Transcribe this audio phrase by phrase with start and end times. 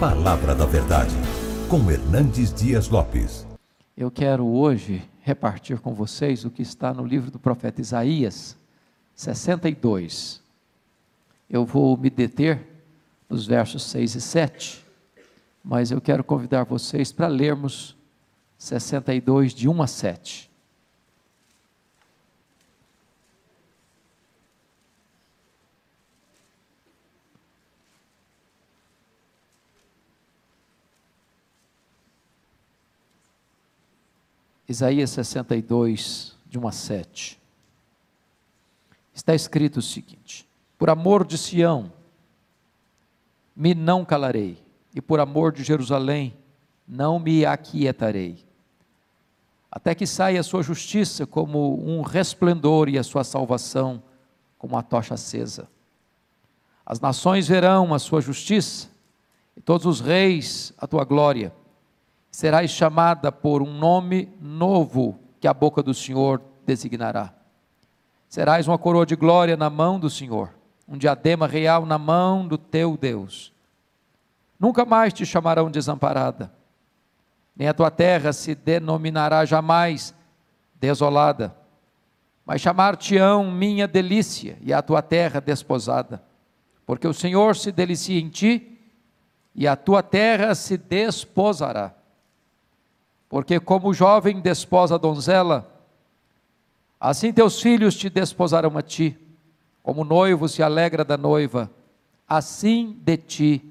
[0.00, 1.14] Palavra da Verdade,
[1.70, 3.46] com Hernandes Dias Lopes.
[3.96, 8.58] Eu quero hoje repartir com vocês o que está no livro do profeta Isaías,
[9.14, 10.42] 62.
[11.48, 12.60] Eu vou me deter
[13.26, 14.84] nos versos 6 e 7,
[15.64, 17.96] mas eu quero convidar vocês para lermos
[18.58, 20.45] 62, de 1 a 7.
[34.68, 37.40] Isaías 62, de 1 a 7.
[39.14, 41.92] Está escrito o seguinte: Por amor de Sião,
[43.54, 44.58] me não calarei,
[44.92, 46.36] e por amor de Jerusalém,
[46.86, 48.44] não me aquietarei.
[49.70, 54.02] Até que saia a sua justiça como um resplendor e a sua salvação
[54.58, 55.68] como uma tocha acesa.
[56.84, 58.88] As nações verão a sua justiça,
[59.56, 61.52] e todos os reis a tua glória
[62.36, 67.32] serás chamada por um nome novo que a boca do Senhor designará.
[68.28, 70.50] Serás uma coroa de glória na mão do Senhor,
[70.86, 73.54] um diadema real na mão do teu Deus.
[74.60, 76.52] Nunca mais te chamarão desamparada,
[77.56, 80.14] nem a tua terra se denominará jamais
[80.74, 81.56] desolada,
[82.44, 86.22] mas chamar-te-ão minha delícia e a tua terra desposada,
[86.84, 88.78] porque o Senhor se delicia em ti
[89.54, 91.95] e a tua terra se desposará.
[93.36, 95.70] Porque como o jovem desposa a donzela,
[96.98, 99.14] assim teus filhos te desposarão a ti.
[99.82, 101.70] Como noivo se alegra da noiva,
[102.26, 103.62] assim de ti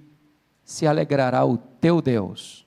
[0.63, 2.63] se alegrará o teu Deus.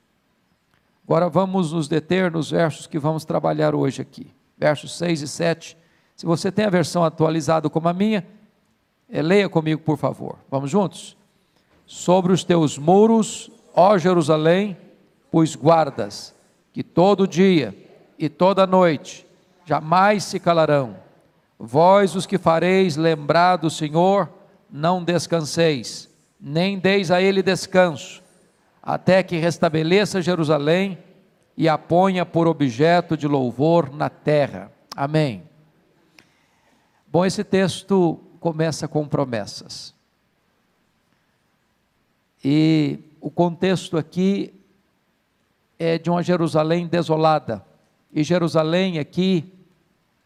[1.05, 4.34] Agora vamos nos deter nos versos que vamos trabalhar hoje aqui.
[4.56, 5.78] Versos 6 e 7.
[6.16, 8.27] Se você tem a versão atualizada como a minha,
[9.08, 10.36] é, leia comigo, por favor.
[10.50, 11.16] Vamos juntos?
[11.86, 14.77] Sobre os teus muros, ó Jerusalém,
[15.30, 16.36] pois guardas
[16.72, 17.74] que todo dia
[18.19, 19.27] e toda noite
[19.64, 20.96] jamais se calarão.
[21.58, 24.29] Vós, os que fareis lembrar do Senhor,
[24.70, 26.08] não descanseis,
[26.40, 28.23] nem deis a ele descanso,
[28.83, 30.98] até que restabeleça Jerusalém
[31.56, 34.70] e a ponha por objeto de louvor na terra.
[34.95, 35.42] Amém.
[37.08, 39.95] Bom, esse texto começa com promessas.
[42.45, 44.55] E o contexto aqui
[45.78, 47.64] é de uma Jerusalém desolada.
[48.12, 49.52] E Jerusalém aqui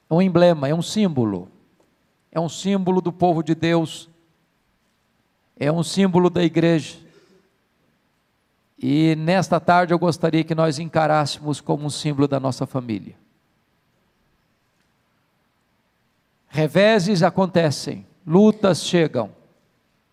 [0.09, 1.49] é um emblema, é um símbolo.
[2.31, 4.09] É um símbolo do povo de Deus.
[5.57, 6.99] É um símbolo da igreja.
[8.79, 13.15] E nesta tarde eu gostaria que nós encarássemos como um símbolo da nossa família.
[16.49, 19.31] Reveses acontecem, lutas chegam,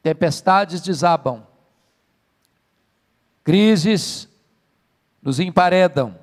[0.01, 1.45] tempestades desabam,
[3.43, 4.28] crises
[5.21, 6.15] nos emparedam.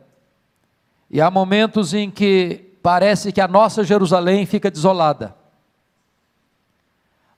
[1.10, 5.34] E há momentos em que parece que a nossa Jerusalém fica desolada.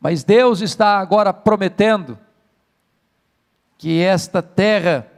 [0.01, 2.19] Mas Deus está agora prometendo
[3.77, 5.11] que esta terra,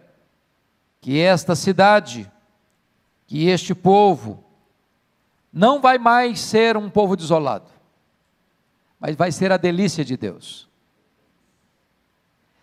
[1.00, 2.30] que esta cidade,
[3.26, 4.44] que este povo,
[5.52, 7.70] não vai mais ser um povo desolado,
[8.98, 10.68] mas vai ser a delícia de Deus.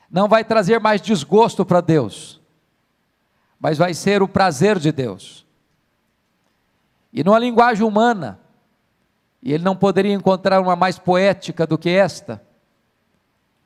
[0.09, 2.39] Não vai trazer mais desgosto para Deus,
[3.59, 5.45] mas vai ser o prazer de Deus.
[7.11, 8.39] E numa linguagem humana,
[9.41, 12.41] e ele não poderia encontrar uma mais poética do que esta,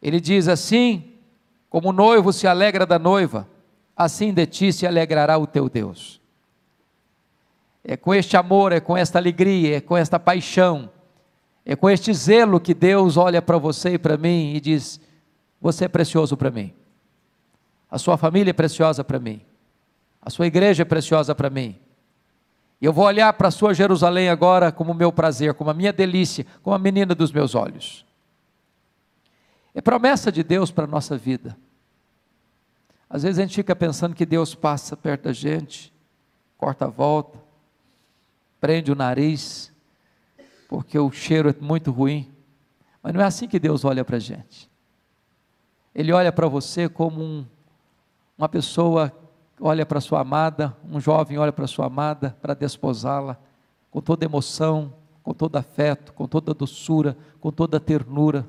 [0.01, 1.15] ele diz assim:
[1.69, 3.47] como o noivo se alegra da noiva,
[3.95, 6.19] assim de ti se alegrará o teu Deus.
[7.83, 10.89] É com este amor, é com esta alegria, é com esta paixão,
[11.65, 14.99] é com este zelo que Deus olha para você e para mim e diz:
[15.59, 16.73] Você é precioso para mim,
[17.89, 19.41] a sua família é preciosa para mim,
[20.21, 21.79] a sua igreja é preciosa para mim.
[22.79, 25.93] E eu vou olhar para a sua Jerusalém agora como meu prazer, como a minha
[25.93, 28.05] delícia, como a menina dos meus olhos.
[29.73, 31.57] É promessa de Deus para a nossa vida.
[33.09, 35.93] Às vezes a gente fica pensando que Deus passa perto da gente,
[36.57, 37.39] corta a volta,
[38.59, 39.71] prende o nariz,
[40.67, 42.33] porque o cheiro é muito ruim.
[43.03, 44.69] Mas não é assim que Deus olha para a gente.
[45.93, 47.45] Ele olha para você como um,
[48.37, 49.13] uma pessoa
[49.61, 53.37] olha para sua amada, um jovem olha para sua amada para desposá-la,
[53.91, 54.91] com toda emoção,
[55.21, 58.45] com todo afeto, com toda doçura, com toda ternura.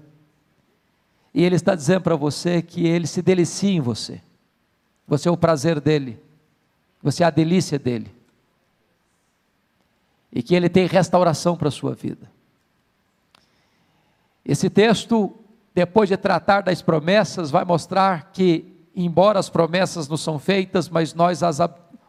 [1.34, 4.22] E ele está dizendo para você que ele se delicia em você.
[5.06, 6.18] Você é o prazer dele.
[7.02, 8.14] Você é a delícia dele.
[10.32, 12.30] E que ele tem restauração para a sua vida.
[14.44, 15.34] Esse texto,
[15.74, 21.14] depois de tratar das promessas, vai mostrar que embora as promessas nos são feitas, mas
[21.14, 21.58] nós as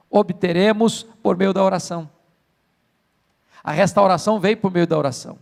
[0.10, 2.10] obteremos por meio da oração.
[3.64, 5.38] A restauração veio por meio da oração.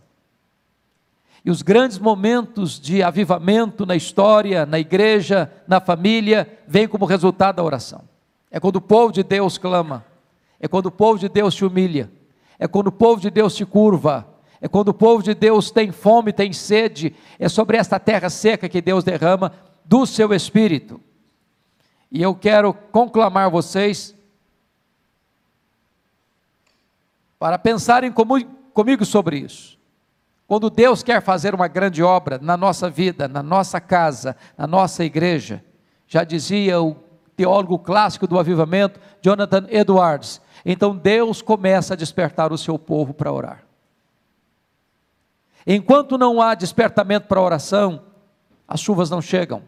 [1.44, 7.56] E os grandes momentos de avivamento na história, na igreja, na família, vêm como resultado
[7.56, 8.02] da oração.
[8.50, 10.04] É quando o povo de Deus clama,
[10.60, 12.10] é quando o povo de Deus se humilha,
[12.58, 14.26] é quando o povo de Deus se curva,
[14.60, 18.68] é quando o povo de Deus tem fome, tem sede, é sobre esta terra seca
[18.68, 19.52] que Deus derrama
[19.84, 21.00] do seu espírito.
[22.14, 24.14] E eu quero conclamar vocês
[27.38, 29.78] para pensarem comigo sobre isso.
[30.46, 35.02] Quando Deus quer fazer uma grande obra na nossa vida, na nossa casa, na nossa
[35.02, 35.64] igreja,
[36.06, 36.94] já dizia o
[37.34, 43.32] teólogo clássico do avivamento, Jonathan Edwards, então Deus começa a despertar o seu povo para
[43.32, 43.64] orar.
[45.66, 48.02] Enquanto não há despertamento para oração,
[48.68, 49.62] as chuvas não chegam,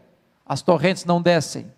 [0.45, 1.73] as torrentes não descem,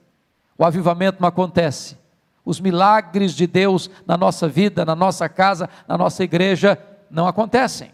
[0.58, 1.98] o avivamento não acontece,
[2.44, 6.78] os milagres de Deus na nossa vida, na nossa casa, na nossa igreja
[7.12, 7.92] não acontecem.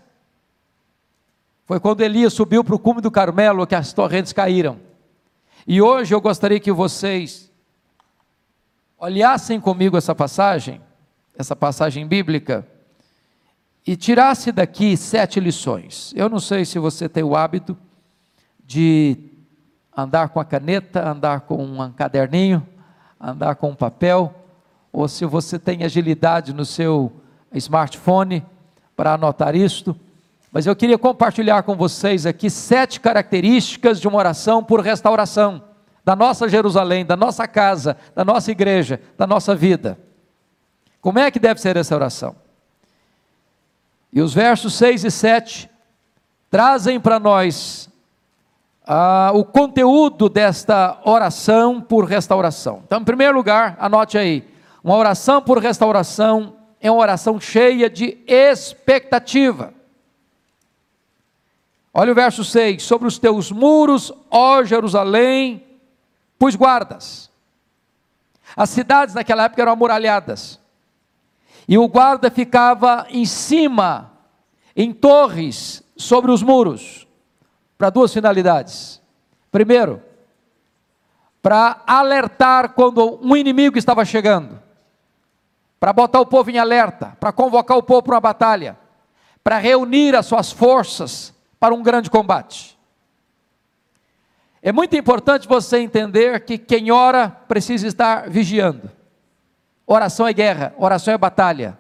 [1.66, 4.80] Foi quando Elias subiu para o cume do Carmelo que as torrentes caíram.
[5.66, 7.52] E hoje eu gostaria que vocês
[8.98, 10.82] olhassem comigo essa passagem,
[11.38, 12.68] essa passagem bíblica,
[13.86, 16.14] e tirasse daqui sete lições.
[16.16, 17.78] Eu não sei se você tem o hábito
[18.66, 19.33] de
[19.96, 22.66] andar com a caneta, andar com um caderninho,
[23.20, 24.34] andar com um papel
[24.92, 27.12] ou se você tem agilidade no seu
[27.54, 28.46] smartphone
[28.96, 29.96] para anotar isto.
[30.52, 35.64] Mas eu queria compartilhar com vocês aqui sete características de uma oração por restauração
[36.06, 39.98] da nossa Jerusalém, da nossa casa, da nossa igreja, da nossa vida.
[41.02, 42.36] Como é que deve ser essa oração?
[44.12, 45.70] E os versos 6 e 7
[46.52, 47.90] trazem para nós
[48.86, 52.82] ah, o conteúdo desta oração por restauração.
[52.86, 54.48] Então, em primeiro lugar, anote aí:
[54.84, 59.74] uma oração por restauração é uma oração cheia de expectativa.
[61.94, 65.64] Olha o verso 6: Sobre os teus muros, ó Jerusalém,
[66.38, 67.32] pus guardas.
[68.56, 70.60] As cidades naquela época eram amuralhadas.
[71.68, 74.12] E o guarda ficava em cima,
[74.76, 77.03] em torres, sobre os muros,
[77.84, 79.02] para duas finalidades.
[79.52, 80.02] Primeiro,
[81.42, 84.58] para alertar quando um inimigo estava chegando
[85.82, 88.78] para botar o povo em alerta, para convocar o povo para uma batalha,
[89.44, 92.80] para reunir as suas forças para um grande combate.
[94.62, 98.90] É muito importante você entender que quem ora precisa estar vigiando.
[99.86, 101.78] Oração é guerra, oração é batalha,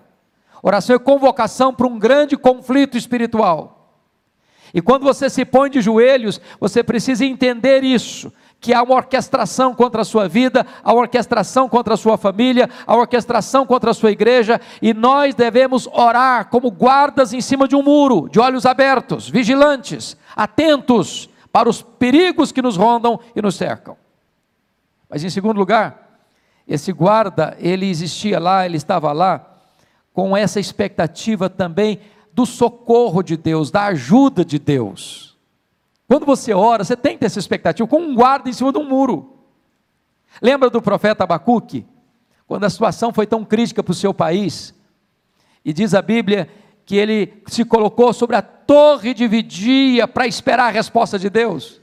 [0.61, 3.82] oração é convocação para um grande conflito espiritual.
[4.73, 9.75] E quando você se põe de joelhos, você precisa entender isso, que há uma orquestração
[9.75, 13.91] contra a sua vida, há uma orquestração contra a sua família, há uma orquestração contra
[13.91, 18.39] a sua igreja, e nós devemos orar como guardas em cima de um muro, de
[18.39, 23.95] olhos abertos, vigilantes, atentos para os perigos que nos rondam e nos cercam.
[25.07, 26.21] Mas em segundo lugar,
[26.67, 29.45] esse guarda, ele existia lá, ele estava lá,
[30.13, 31.99] com essa expectativa também
[32.33, 35.37] do socorro de Deus, da ajuda de Deus.
[36.07, 38.79] Quando você ora, você tem que ter essa expectativa, com um guarda em cima de
[38.79, 39.37] um muro.
[40.41, 41.85] Lembra do profeta Abacuque?
[42.47, 44.73] Quando a situação foi tão crítica para o seu país,
[45.63, 46.49] e diz a Bíblia
[46.85, 51.82] que ele se colocou sobre a torre de vigia para esperar a resposta de Deus.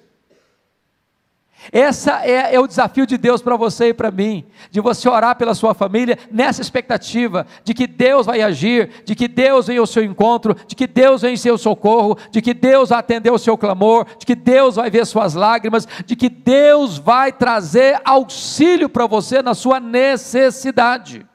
[1.73, 5.37] Esse é, é, o desafio de Deus para você e para mim, de você orar
[5.37, 9.87] pela sua família nessa expectativa de que Deus vai agir, de que Deus vem ao
[9.87, 13.38] seu encontro, de que Deus vem em seu socorro, de que Deus vai atender o
[13.38, 18.88] seu clamor, de que Deus vai ver suas lágrimas, de que Deus vai trazer auxílio
[18.88, 21.26] para você na sua necessidade.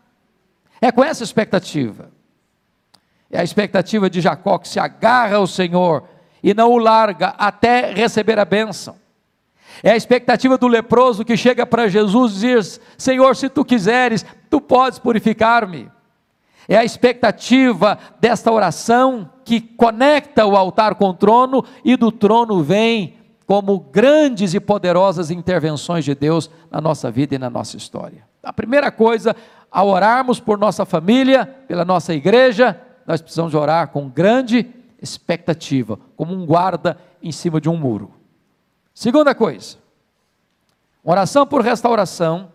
[0.81, 2.09] É com essa expectativa.
[3.29, 6.03] É a expectativa de Jacó que se agarra ao Senhor
[6.41, 9.04] e não o larga até receber a bênção.
[9.83, 14.25] É a expectativa do leproso que chega para Jesus e diz: Senhor, se tu quiseres,
[14.49, 15.89] tu podes purificar-me.
[16.67, 22.63] É a expectativa desta oração que conecta o altar com o trono e do trono
[22.63, 23.15] vem
[23.45, 28.23] como grandes e poderosas intervenções de Deus na nossa vida e na nossa história.
[28.41, 29.35] A primeira coisa,
[29.71, 34.67] ao orarmos por nossa família, pela nossa igreja, nós precisamos orar com grande
[34.99, 38.11] expectativa, como um guarda em cima de um muro.
[38.95, 39.77] Segunda coisa,
[41.03, 42.49] oração por restauração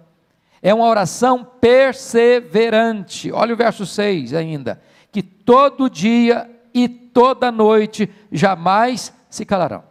[0.63, 3.31] é uma oração perseverante.
[3.31, 4.83] Olha o verso 6 ainda.
[5.13, 9.85] Que todo dia e toda noite jamais se calarão.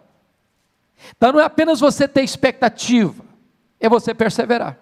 [1.15, 3.23] Então não é apenas você ter expectativa,
[3.79, 4.77] é você perseverar.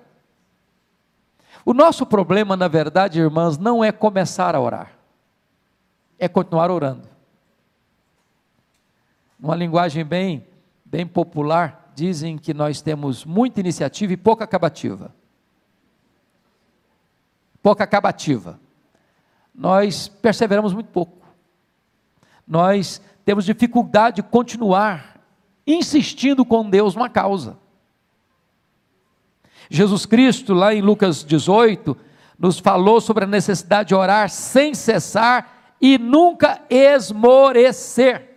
[1.65, 4.93] O nosso problema, na verdade, irmãs, não é começar a orar,
[6.17, 7.09] é continuar orando.
[9.37, 10.47] Numa linguagem bem,
[10.89, 15.13] bem popular, dizem que nós temos muita iniciativa e pouca acabativa.
[17.61, 18.59] Pouca acabativa.
[19.53, 21.27] Nós perseveramos muito pouco.
[22.47, 25.19] Nós temos dificuldade de continuar
[25.65, 27.57] insistindo com Deus numa causa.
[29.69, 31.97] Jesus Cristo, lá em Lucas 18,
[32.39, 38.36] nos falou sobre a necessidade de orar sem cessar e nunca esmorecer.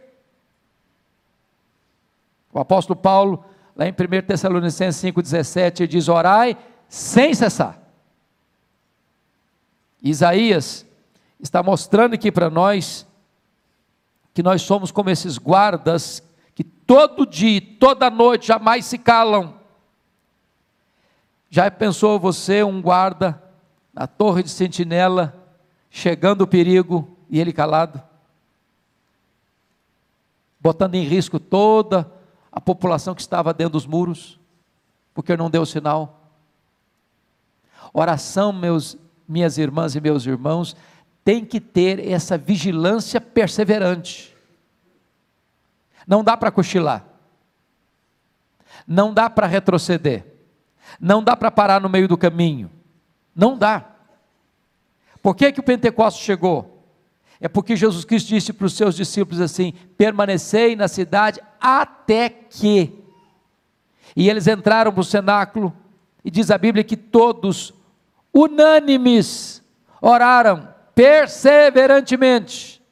[2.53, 3.45] O apóstolo Paulo,
[3.77, 6.57] lá em 1 Tessalonicenses 5,17, diz: Orai
[6.89, 7.79] sem cessar.
[10.03, 10.87] Isaías
[11.39, 13.07] está mostrando aqui para nós
[14.33, 16.23] que nós somos como esses guardas
[16.55, 19.61] que todo dia, toda noite jamais se calam
[21.51, 23.43] já pensou você, um guarda,
[23.93, 25.37] na torre de sentinela,
[25.91, 28.01] chegando o perigo e ele calado?
[30.61, 32.11] Botando em risco toda
[32.53, 34.39] a população que estava dentro dos muros,
[35.15, 36.31] porque não deu sinal.
[37.93, 38.97] Oração, meus,
[39.29, 40.77] minhas irmãs e meus irmãos,
[41.25, 44.35] tem que ter essa vigilância perseverante.
[46.07, 47.05] Não dá para cochilar.
[48.87, 50.25] Não dá para retroceder.
[50.99, 52.71] Não dá para parar no meio do caminho.
[53.35, 53.85] Não dá.
[55.23, 56.80] Por que, que o Pentecostes chegou?
[57.41, 62.93] É porque Jesus Cristo disse para os seus discípulos assim: permanecei na cidade até que.
[64.15, 65.75] E eles entraram para o cenáculo,
[66.25, 67.73] e diz a Bíblia que todos,
[68.35, 69.63] unânimes,
[70.03, 72.83] oraram perseverantemente.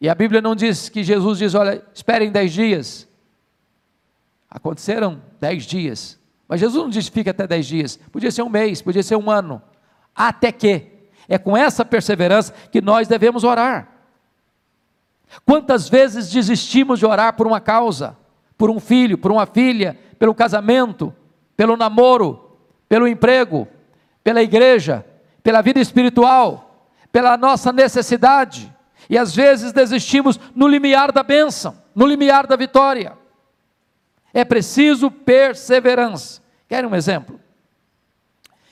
[0.00, 3.06] E a Bíblia não diz que Jesus diz: olha, esperem dez dias.
[4.50, 6.18] Aconteceram dez dias.
[6.48, 9.30] Mas Jesus não disse fica até dez dias, podia ser um mês, podia ser um
[9.30, 9.62] ano,
[10.14, 10.95] até que.
[11.28, 13.88] É com essa perseverança que nós devemos orar.
[15.44, 18.16] Quantas vezes desistimos de orar por uma causa,
[18.56, 21.14] por um filho, por uma filha, pelo casamento,
[21.56, 23.66] pelo namoro, pelo emprego,
[24.22, 25.04] pela igreja,
[25.42, 28.72] pela vida espiritual, pela nossa necessidade,
[29.08, 33.16] e às vezes desistimos no limiar da bênção, no limiar da vitória.
[34.34, 36.42] É preciso perseverança.
[36.68, 37.40] Querem um exemplo?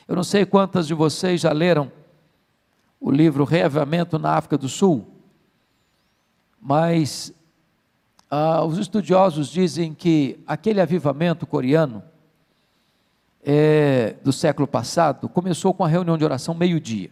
[0.06, 1.90] Eu não sei quantas de vocês já leram
[3.04, 5.06] o livro Reavamento na África do Sul,
[6.58, 7.34] mas
[8.30, 12.02] ah, os estudiosos dizem que aquele avivamento coreano
[13.42, 17.10] é, do século passado começou com a reunião de oração meio-dia.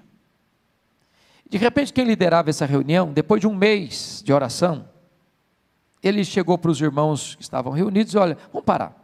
[1.46, 4.88] De repente, quem liderava essa reunião, depois de um mês de oração,
[6.02, 8.96] ele chegou para os irmãos que estavam reunidos e olha, vamos parar.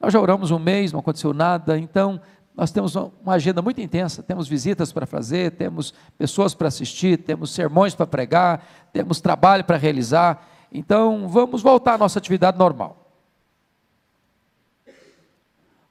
[0.00, 2.20] Nós já oramos um mês, não aconteceu nada, então
[2.56, 7.50] nós temos uma agenda muito intensa, temos visitas para fazer, temos pessoas para assistir, temos
[7.50, 13.12] sermões para pregar, temos trabalho para realizar, então vamos voltar à nossa atividade normal.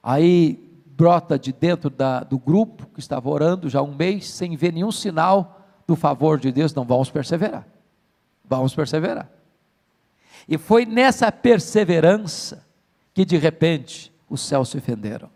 [0.02, 4.72] Aí brota de dentro da, do grupo que estava orando já um mês, sem ver
[4.72, 7.66] nenhum sinal do favor de Deus, não vamos perseverar.
[8.44, 9.30] Vamos perseverar.
[10.48, 12.66] E foi nessa perseverança
[13.14, 15.35] que de repente os céus se fenderam.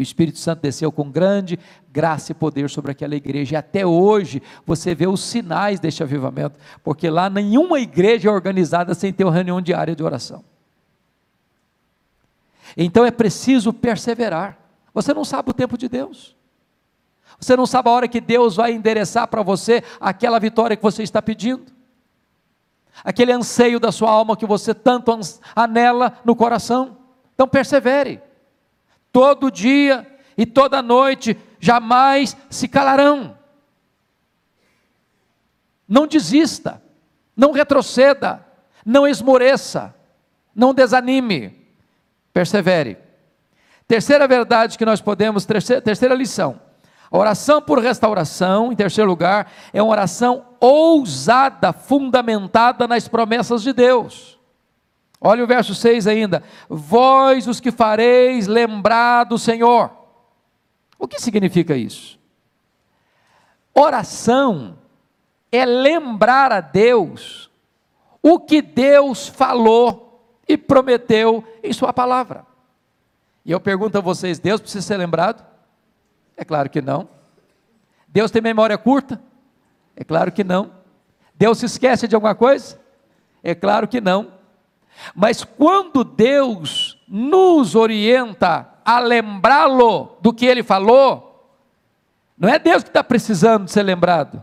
[0.00, 1.58] O Espírito Santo desceu com grande
[1.92, 3.54] graça e poder sobre aquela igreja.
[3.54, 8.94] E até hoje você vê os sinais deste avivamento, porque lá nenhuma igreja é organizada
[8.94, 10.42] sem ter uma reunião diária de oração.
[12.76, 14.58] Então é preciso perseverar.
[14.94, 16.36] Você não sabe o tempo de Deus.
[17.38, 21.02] Você não sabe a hora que Deus vai endereçar para você aquela vitória que você
[21.02, 21.66] está pedindo
[23.04, 25.18] aquele anseio da sua alma que você tanto
[25.54, 26.96] anela no coração.
[27.34, 28.20] Então persevere.
[29.12, 33.36] Todo dia e toda noite jamais se calarão.
[35.88, 36.82] Não desista,
[37.36, 38.46] não retroceda,
[38.84, 39.94] não esmoreça,
[40.54, 41.66] não desanime.
[42.32, 42.96] Persevere.
[43.88, 46.60] Terceira verdade que nós podemos, terceira, terceira lição
[47.10, 53.72] a oração por restauração, em terceiro lugar, é uma oração ousada, fundamentada nas promessas de
[53.72, 54.38] Deus.
[55.20, 56.42] Olha o verso 6 ainda.
[56.68, 59.90] Vós os que fareis lembrar do Senhor.
[60.98, 62.18] O que significa isso?
[63.74, 64.78] Oração
[65.52, 67.50] é lembrar a Deus
[68.22, 72.46] o que Deus falou e prometeu em Sua palavra.
[73.44, 75.44] E eu pergunto a vocês: Deus precisa ser lembrado?
[76.36, 77.08] É claro que não.
[78.08, 79.20] Deus tem memória curta?
[79.94, 80.72] É claro que não.
[81.34, 82.78] Deus se esquece de alguma coisa?
[83.42, 84.39] É claro que não.
[85.14, 91.30] Mas quando Deus nos orienta a lembrá-lo do que ele falou,
[92.36, 94.42] não é Deus que está precisando de ser lembrado,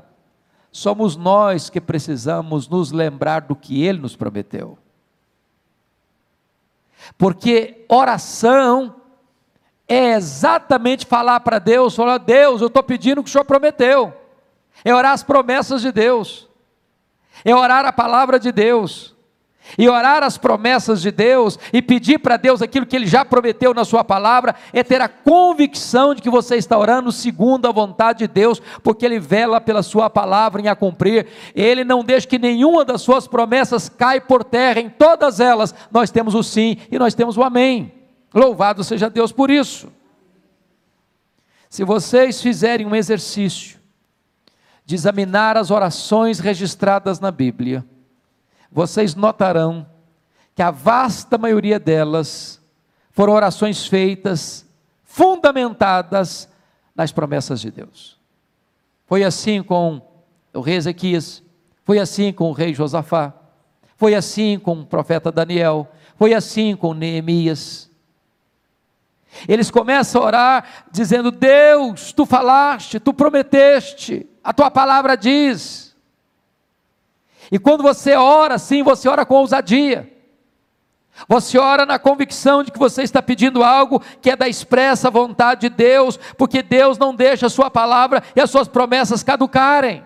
[0.71, 4.77] somos nós que precisamos nos lembrar do que ele nos prometeu.
[7.17, 8.95] Porque oração
[9.87, 14.13] é exatamente falar para Deus, falar, Deus, eu estou pedindo o que o Senhor prometeu.
[14.83, 16.47] É orar as promessas de Deus.
[17.43, 19.16] É orar a palavra de Deus.
[19.77, 23.73] E orar as promessas de Deus e pedir para Deus aquilo que Ele já prometeu
[23.73, 28.19] na Sua palavra, é ter a convicção de que você está orando segundo a vontade
[28.19, 31.27] de Deus, porque Ele vela pela Sua palavra em a cumprir.
[31.55, 36.11] Ele não deixa que nenhuma das Suas promessas caia por terra, em todas elas nós
[36.11, 37.93] temos o sim e nós temos o amém.
[38.33, 39.91] Louvado seja Deus por isso.
[41.69, 43.77] Se vocês fizerem um exercício
[44.85, 47.85] de examinar as orações registradas na Bíblia,
[48.71, 49.85] vocês notarão
[50.55, 52.61] que a vasta maioria delas
[53.11, 54.65] foram orações feitas,
[55.03, 56.49] fundamentadas
[56.95, 58.17] nas promessas de Deus.
[59.05, 60.01] Foi assim com
[60.53, 61.43] o rei Ezequias,
[61.83, 63.33] foi assim com o rei Josafá,
[63.95, 67.89] foi assim com o profeta Daniel, foi assim com Neemias.
[69.47, 75.86] Eles começam a orar dizendo: Deus, tu falaste, tu prometeste, a tua palavra diz.
[77.51, 80.11] E quando você ora assim, você ora com ousadia.
[81.27, 85.61] Você ora na convicção de que você está pedindo algo que é da expressa vontade
[85.61, 90.03] de Deus, porque Deus não deixa a sua palavra e as suas promessas caducarem.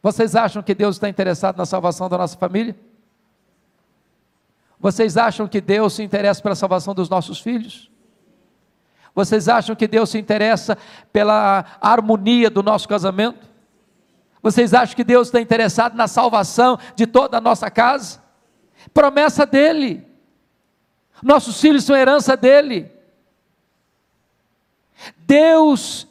[0.00, 2.76] Vocês acham que Deus está interessado na salvação da nossa família?
[4.78, 7.90] Vocês acham que Deus se interessa pela salvação dos nossos filhos?
[9.14, 10.76] Vocês acham que Deus se interessa
[11.12, 13.53] pela harmonia do nosso casamento?
[14.44, 18.22] Vocês acham que Deus está interessado na salvação de toda a nossa casa?
[18.92, 20.06] Promessa dele.
[21.22, 22.92] Nossos filhos são herança dele.
[25.16, 26.06] Deus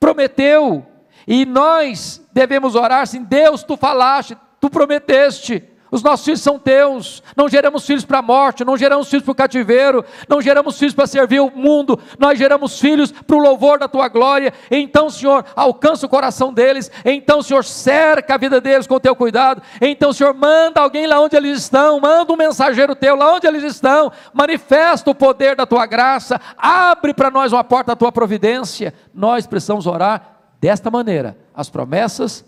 [0.00, 0.84] prometeu
[1.24, 5.62] e nós devemos orar assim: Deus, tu falaste, tu prometeste.
[5.96, 7.22] Os nossos filhos são teus.
[7.34, 10.94] Não geramos filhos para a morte, não geramos filhos para o cativeiro, não geramos filhos
[10.94, 14.52] para servir o mundo, nós geramos filhos para o louvor da tua glória.
[14.70, 16.90] Então, Senhor, alcança o coração deles.
[17.02, 19.62] Então, Senhor, cerca a vida deles com o teu cuidado.
[19.80, 23.62] Então, Senhor, manda alguém lá onde eles estão, manda um mensageiro teu lá onde eles
[23.62, 28.92] estão, manifesta o poder da tua graça, abre para nós uma porta da tua providência.
[29.14, 32.44] Nós precisamos orar desta maneira, as promessas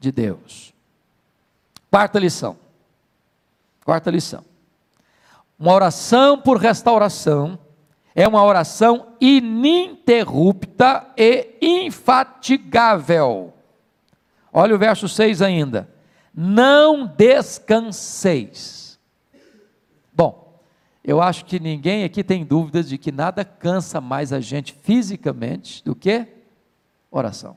[0.00, 0.74] de Deus.
[1.88, 2.61] Quarta lição.
[3.84, 4.44] Quarta lição.
[5.58, 7.58] Uma oração por restauração
[8.14, 13.52] é uma oração ininterrupta e infatigável.
[14.52, 15.88] Olha o verso 6 ainda.
[16.34, 18.98] Não descanseis.
[20.12, 20.60] Bom,
[21.02, 25.82] eu acho que ninguém aqui tem dúvidas de que nada cansa mais a gente fisicamente
[25.84, 26.26] do que
[27.10, 27.56] oração.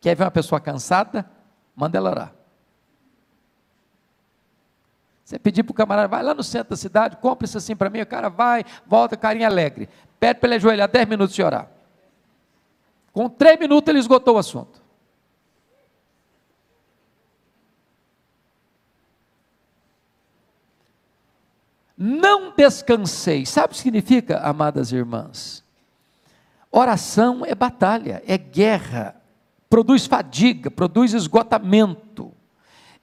[0.00, 1.28] Quer ver uma pessoa cansada?
[1.74, 2.33] Manda ela orar.
[5.34, 7.90] Você pedir para o camarada, vai lá no centro da cidade, compra isso assim para
[7.90, 9.88] mim, o cara vai, volta, carinha alegre.
[10.20, 11.68] Pede para ele ajoelhar 10 minutos de orar.
[13.12, 14.80] Com 3 minutos ele esgotou o assunto.
[21.98, 23.44] Não descansei.
[23.44, 25.64] Sabe o que significa, amadas irmãs?
[26.70, 29.20] Oração é batalha, é guerra,
[29.68, 32.32] produz fadiga, produz esgotamento.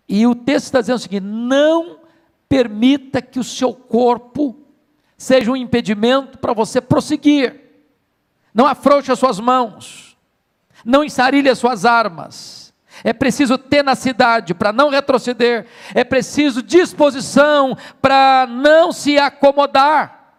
[0.07, 2.00] E o texto está dizendo o seguinte: não
[2.51, 4.57] permita que o seu corpo
[5.17, 7.61] seja um impedimento para você prosseguir.
[8.53, 10.17] Não afrouxe as suas mãos,
[10.83, 12.73] não ensarilhe as suas armas.
[13.05, 20.33] É preciso tenacidade para não retroceder, é preciso disposição para não se acomodar.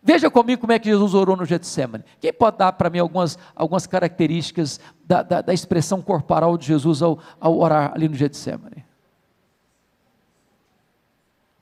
[0.00, 2.04] Veja comigo como é que Jesus orou no Getsemane.
[2.20, 7.02] Quem pode dar para mim algumas, algumas características da, da, da expressão corporal de Jesus
[7.02, 8.87] ao, ao orar ali no Getsemane?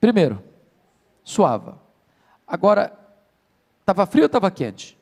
[0.07, 0.41] Primeiro,
[1.25, 1.83] suava.
[2.47, 2.97] Agora,
[3.81, 4.97] estava frio ou estava quente?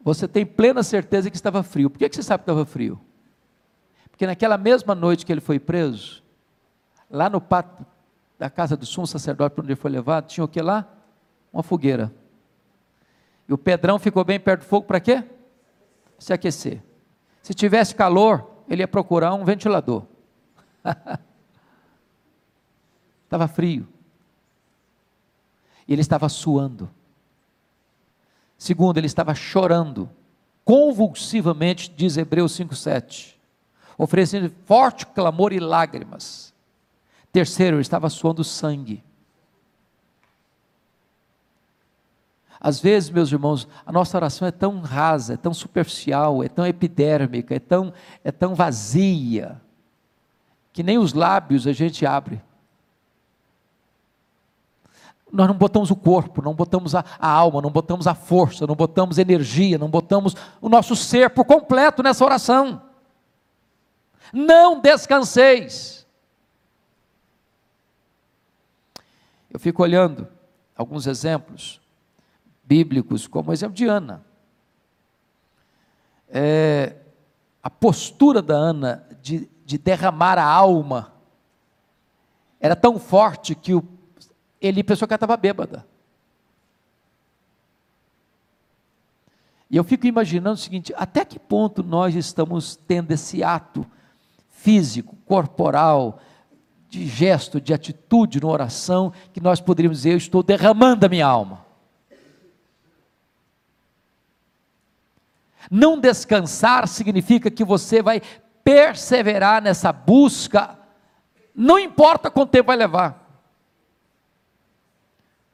[0.00, 1.90] Você tem plena certeza que estava frio.
[1.90, 2.98] Por que, que você sabe que estava frio?
[4.10, 6.24] Porque naquela mesma noite que ele foi preso,
[7.10, 7.84] lá no pátio
[8.38, 10.90] da casa do sumo sacerdote para onde ele foi levado, tinha o que lá?
[11.52, 12.10] Uma fogueira.
[13.46, 15.22] E o Pedrão ficou bem perto do fogo para quê?
[16.18, 16.82] Se aquecer.
[17.42, 20.15] Se tivesse calor, ele ia procurar um ventilador.
[23.24, 23.86] estava frio.
[25.86, 26.90] E ele estava suando.
[28.58, 30.08] Segundo, ele estava chorando,
[30.64, 33.34] convulsivamente, diz Hebreus 5,7.
[33.98, 36.52] oferecendo forte clamor e lágrimas.
[37.32, 39.02] Terceiro, ele estava suando sangue.
[42.58, 46.66] Às vezes, meus irmãos, a nossa oração é tão rasa, é tão superficial, é tão
[46.66, 47.92] epidérmica, é tão,
[48.24, 49.60] é tão vazia,
[50.76, 52.38] que nem os lábios a gente abre.
[55.32, 58.74] Nós não botamos o corpo, não botamos a, a, alma, não botamos a força, não
[58.74, 62.82] botamos energia, não botamos o nosso ser por completo nessa oração.
[64.34, 66.06] Não descanseis.
[69.50, 70.28] Eu fico olhando
[70.76, 71.80] alguns exemplos
[72.62, 74.22] bíblicos, como o exemplo de Ana.
[76.28, 76.96] É,
[77.62, 81.12] a postura da Ana de, de derramar a alma
[82.60, 83.82] era tão forte que o,
[84.60, 85.84] ele pensou que ela estava bêbada.
[89.68, 93.84] E eu fico imaginando o seguinte: até que ponto nós estamos tendo esse ato
[94.48, 96.20] físico, corporal,
[96.88, 101.26] de gesto, de atitude na oração, que nós poderíamos dizer: eu estou derramando a minha
[101.26, 101.66] alma.
[105.68, 108.22] Não descansar significa que você vai
[108.66, 110.76] perseverar nessa busca,
[111.54, 113.24] não importa quanto tempo vai levar.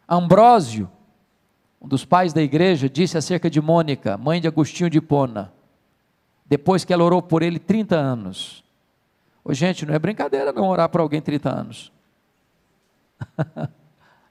[0.09, 0.91] Ambrósio,
[1.79, 5.53] um dos pais da igreja, disse acerca de Mônica, mãe de Agostinho de Pona,
[6.47, 8.65] depois que ela orou por ele 30 anos.
[9.45, 11.93] Ô, gente, não é brincadeira não orar por alguém 30 anos.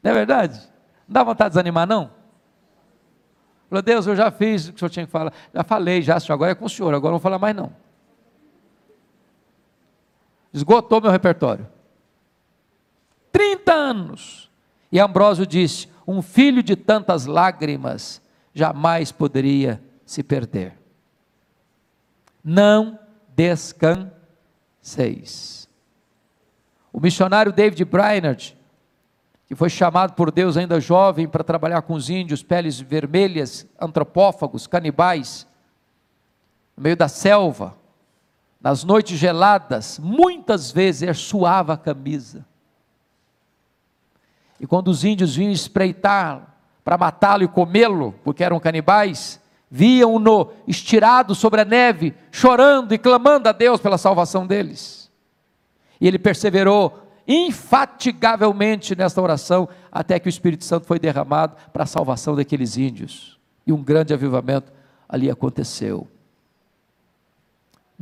[0.01, 0.57] não é verdade?
[1.07, 2.09] Não dá vontade de desanimar, não?
[3.69, 5.31] Falou, Deus, eu já fiz o que o senhor tinha que falar.
[5.53, 7.71] Já falei, já, senhor, agora é com o senhor, agora não vou falar mais não.
[10.53, 11.67] Esgotou meu repertório.
[13.31, 14.51] 30 anos.
[14.91, 18.21] E Ambrósio disse: um filho de tantas lágrimas
[18.53, 20.77] jamais poderia se perder.
[22.43, 22.99] Não
[23.35, 24.09] descanseis.
[26.91, 28.57] O missionário David Brainerd
[29.51, 34.65] que foi chamado por Deus ainda jovem para trabalhar com os índios, peles vermelhas, antropófagos,
[34.65, 35.45] canibais,
[36.77, 37.77] no meio da selva,
[38.61, 42.45] nas noites geladas, muitas vezes suava a camisa.
[44.59, 51.33] E quando os índios vinham espreitar para matá-lo e comê-lo, porque eram canibais, viam-no estirado
[51.33, 55.09] sobre a neve, chorando e clamando a Deus pela salvação deles.
[55.99, 61.87] E ele perseverou infatigavelmente nesta oração, até que o Espírito Santo foi derramado para a
[61.87, 63.39] salvação daqueles índios.
[63.65, 64.71] E um grande avivamento
[65.07, 66.07] ali aconteceu.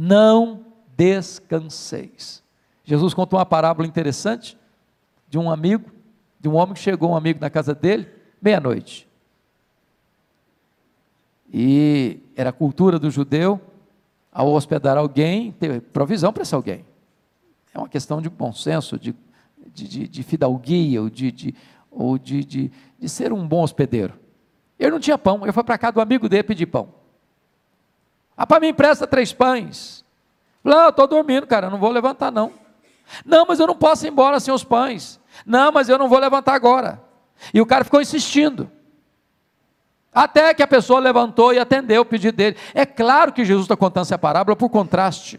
[0.01, 0.63] Não
[0.95, 2.41] descanseis.
[2.85, 4.57] Jesus contou uma parábola interessante
[5.27, 5.91] de um amigo,
[6.39, 8.07] de um homem que chegou um amigo na casa dele,
[8.41, 9.09] meia-noite.
[11.51, 13.59] E era a cultura do judeu,
[14.31, 16.85] ao hospedar alguém, ter provisão para esse alguém.
[17.73, 19.13] É uma questão de bom senso, de,
[19.73, 21.55] de, de, de fidalguia, ou, de, de,
[21.91, 24.13] ou de, de, de ser um bom hospedeiro.
[24.79, 26.98] Ele não tinha pão, eu fui para casa do amigo dele pedir pão.
[28.41, 30.05] Ah, para mim empresta três pães.
[30.63, 32.53] Ah, eu estou dormindo, cara, não vou levantar não.
[33.25, 35.19] Não, mas eu não posso ir embora sem os pães.
[35.45, 37.01] Não, mas eu não vou levantar agora.
[37.53, 38.71] E o cara ficou insistindo.
[40.13, 42.55] Até que a pessoa levantou e atendeu o pedido dele.
[42.73, 45.37] É claro que Jesus está contando essa parábola por contraste.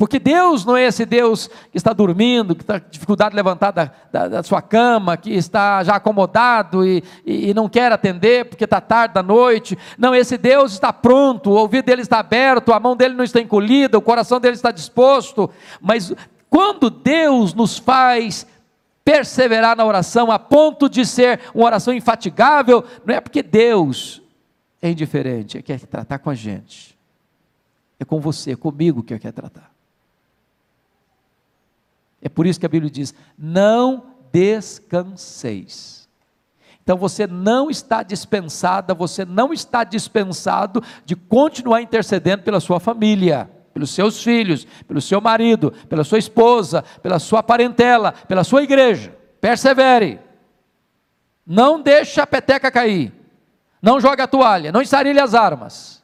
[0.00, 3.70] Porque Deus não é esse Deus que está dormindo, que está com dificuldade de levantar
[3.70, 8.46] da, da, da, sua cama, que está já acomodado e, e, e não quer atender
[8.46, 9.76] porque está tarde da noite.
[9.98, 13.42] Não, esse Deus está pronto, o ouvido dele está aberto, a mão dele não está
[13.42, 15.50] encolhida, o coração dele está disposto.
[15.82, 16.14] Mas
[16.48, 18.46] quando Deus nos faz
[19.04, 24.22] perseverar na oração a ponto de ser uma oração infatigável, não é porque Deus
[24.80, 26.98] é indiferente, é que quer tratar com a gente.
[27.98, 29.69] É com você, é comigo que quer tratar.
[32.22, 36.08] É por isso que a Bíblia diz: não descanseis.
[36.82, 43.48] Então você não está dispensada, você não está dispensado de continuar intercedendo pela sua família,
[43.72, 49.16] pelos seus filhos, pelo seu marido, pela sua esposa, pela sua parentela, pela sua igreja.
[49.40, 50.20] Persevere.
[51.46, 53.12] Não deixe a peteca cair.
[53.80, 56.02] Não jogue a toalha, não ensarilhe as armas.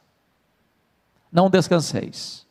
[1.31, 2.46] Não descanseis.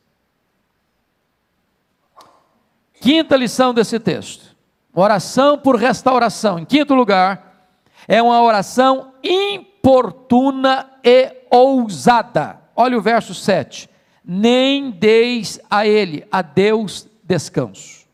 [3.01, 4.57] Quinta lição desse texto:
[4.93, 6.59] oração por restauração.
[6.59, 7.69] Em quinto lugar,
[8.09, 12.61] é uma oração importuna e ousada.
[12.75, 13.89] Olha o verso 7.
[14.25, 18.07] Nem deis a ele, a Deus, descanso.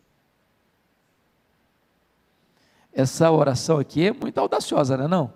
[2.92, 5.32] Essa oração aqui é muito audaciosa, não é não?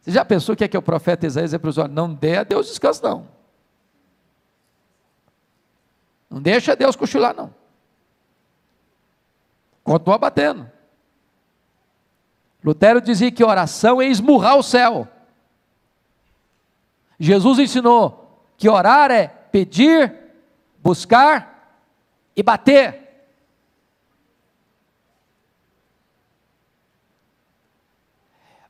[0.00, 1.94] Você já pensou o que é que o profeta Isaías é para os olhos?
[1.94, 3.26] Não dê a Deus descanso, não.
[6.34, 7.54] Não deixa Deus cochilar, não.
[9.84, 10.68] Continua batendo.
[12.64, 15.06] Lutero dizia que oração é esmurrar o céu.
[17.20, 20.12] Jesus ensinou que orar é pedir,
[20.82, 21.78] buscar
[22.34, 23.28] e bater.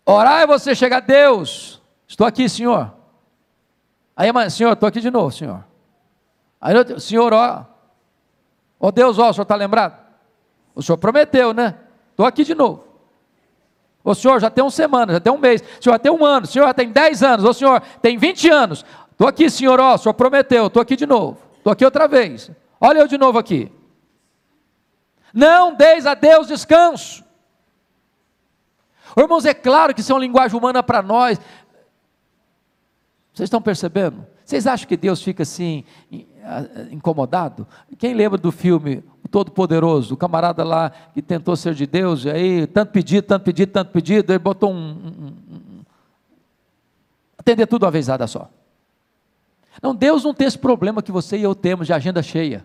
[0.05, 1.81] Orar é você chegar a Deus.
[2.07, 2.95] Estou aqui, Senhor.
[4.15, 5.65] Aí, Senhor, estou aqui de novo, Senhor.
[6.65, 7.67] Aí, Senhor, ó.
[8.81, 10.03] Ó Deus, ó, o Senhor está lembrado?
[10.75, 11.77] O Senhor prometeu, né?
[12.11, 12.83] Estou aqui de novo.
[14.03, 16.25] O Senhor já tem uma semana, já tem um mês, o Senhor já tem um
[16.25, 18.85] ano, o Senhor já tem 10 anos, o Senhor tem 20 anos.
[19.13, 21.39] Estou aqui, Senhor, ó, o Senhor prometeu, estou aqui de novo.
[21.59, 22.51] Estou aqui outra vez.
[22.81, 23.71] Olha eu de novo aqui.
[25.33, 27.23] Não deis a Deus descanso.
[29.17, 31.39] Irmãos, é claro que isso é uma linguagem humana para nós.
[33.35, 34.27] Vocês estão percebendo?
[34.45, 35.85] Vocês acham que Deus fica assim,
[36.91, 37.67] incomodado?
[37.99, 40.15] Quem lembra do filme Todo-Poderoso?
[40.15, 43.91] O camarada lá que tentou ser de Deus, e aí, tanto pedido, tanto pedido, tanto
[43.91, 44.77] pedido, ele botou um.
[44.77, 45.81] um, um
[47.39, 48.51] atender tudo uma vezada só.
[49.83, 52.65] Não, Deus não tem esse problema que você e eu temos de agenda cheia.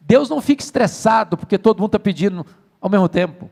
[0.00, 2.46] Deus não fica estressado porque todo mundo está pedindo
[2.80, 3.50] ao mesmo tempo.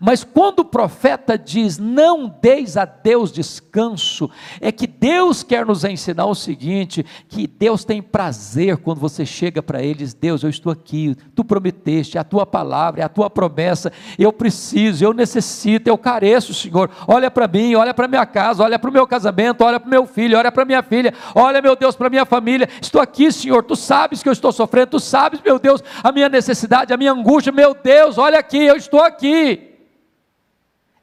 [0.00, 5.84] Mas quando o profeta diz: Não deis a Deus descanso, é que Deus quer nos
[5.84, 10.42] ensinar o seguinte: que Deus tem prazer quando você chega para Ele e diz: Deus,
[10.42, 15.04] eu estou aqui, tu prometeste, é a tua palavra, é a tua promessa, eu preciso,
[15.04, 16.90] eu necessito, eu careço, Senhor.
[17.06, 19.90] Olha para mim, olha para minha casa, olha para o meu casamento, olha para o
[19.90, 22.68] meu filho, olha para minha filha, olha, meu Deus, para minha família.
[22.80, 26.28] Estou aqui, Senhor, tu sabes que eu estou sofrendo, tu sabes, meu Deus, a minha
[26.28, 29.77] necessidade, a minha angústia, meu Deus, olha aqui, eu estou aqui.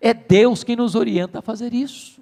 [0.05, 2.21] É Deus quem nos orienta a fazer isso.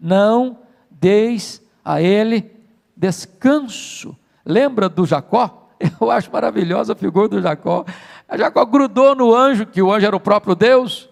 [0.00, 2.50] Não deis a ele
[2.96, 4.16] descanso.
[4.42, 5.68] Lembra do Jacó?
[6.00, 7.84] Eu acho maravilhosa a figura do Jacó.
[8.34, 11.06] Jacó grudou no anjo, que o anjo era o próprio Deus.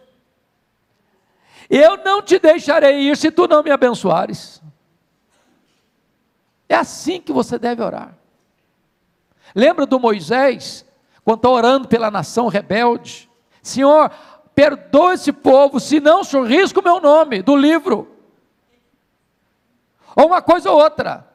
[1.69, 4.63] Eu não te deixarei ir se tu não me abençoares.
[6.67, 8.17] É assim que você deve orar.
[9.55, 10.87] Lembra do Moisés,
[11.23, 13.29] quando está orando pela nação rebelde?
[13.63, 14.11] Senhor,
[14.59, 18.09] perdoa esse povo, senão o risco o meu nome do livro.
[20.17, 21.29] Ou uma coisa ou outra.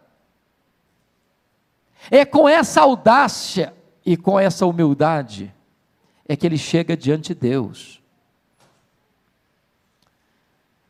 [2.12, 3.74] É com essa audácia
[4.06, 5.56] e com essa humildade
[6.28, 8.02] é que ele chega diante de Deus.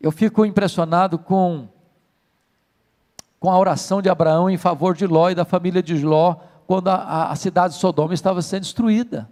[0.01, 1.69] Eu fico impressionado com,
[3.39, 6.87] com a oração de Abraão em favor de Ló e da família de Ló, quando
[6.87, 9.29] a, a cidade de Sodoma estava sendo destruída.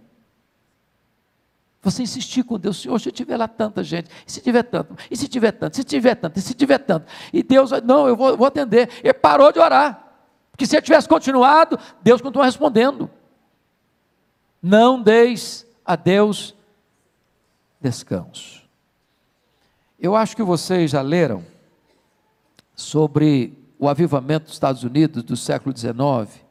[1.82, 5.16] Você insistir com Deus, Senhor, se tiver lá tanta gente, e se tiver tanto, e
[5.16, 8.36] se tiver tanto, se tiver tanto, e se tiver tanto, e Deus, não, eu vou,
[8.36, 8.88] vou atender.
[9.02, 10.14] Ele parou de orar,
[10.52, 13.10] porque se ele tivesse continuado, Deus continua respondendo.
[14.62, 16.54] Não deis a Deus
[17.80, 18.62] descanso.
[19.98, 21.44] Eu acho que vocês já leram
[22.76, 26.44] sobre o avivamento dos Estados Unidos do século XIX,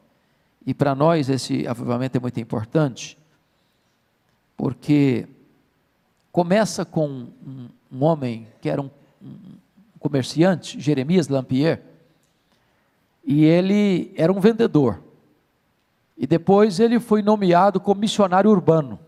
[0.66, 3.16] e para nós esse avivamento é muito importante
[4.62, 5.26] porque
[6.30, 7.08] começa com
[7.44, 8.88] um, um homem que era um,
[9.20, 9.58] um
[9.98, 11.82] comerciante, Jeremias Lampier,
[13.24, 15.02] e ele era um vendedor.
[16.16, 19.00] E depois ele foi nomeado como missionário urbano.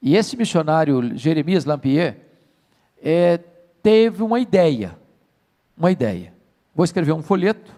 [0.00, 2.16] E esse missionário, Jeremias Lampier,
[3.02, 3.36] é,
[3.82, 4.96] teve uma ideia.
[5.76, 6.32] Uma ideia.
[6.74, 7.70] Vou escrever um folheto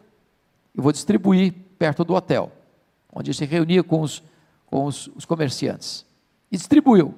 [0.72, 2.52] e vou distribuir perto do hotel,
[3.12, 4.22] onde se reunia com os,
[4.66, 6.06] com os, os comerciantes
[6.54, 7.14] e distribuiu.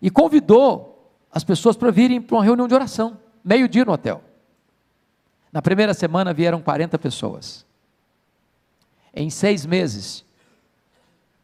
[0.00, 4.22] E convidou as pessoas para virem para uma reunião de oração, meio-dia no hotel.
[5.52, 7.66] Na primeira semana vieram 40 pessoas.
[9.14, 10.24] Em seis meses,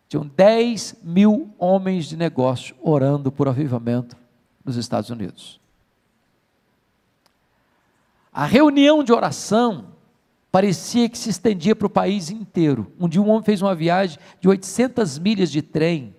[0.08, 4.16] tinham 10 mil homens de negócio orando por avivamento
[4.64, 5.60] nos Estados Unidos.
[8.32, 9.92] A reunião de oração
[10.50, 12.90] parecia que se estendia para o país inteiro.
[12.98, 16.14] Um dia um homem fez uma viagem de 800 milhas de trem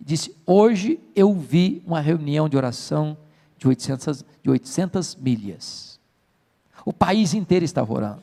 [0.00, 3.16] disse: Hoje eu vi uma reunião de oração
[3.56, 5.98] de 800, de 800 milhas.
[6.84, 8.22] O país inteiro estava orando.